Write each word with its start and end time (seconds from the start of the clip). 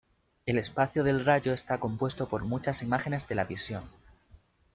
El 0.47 0.57
espacio 0.57 1.03
del 1.03 1.23
rayo 1.23 1.53
está 1.53 1.79
compuesto 1.79 2.27
por 2.27 2.43
muchas 2.43 2.81
imágenes 2.81 3.27
de 3.27 3.35
la 3.35 3.45
visión. 3.45 3.83